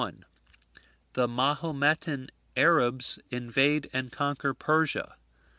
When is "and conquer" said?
3.93-4.55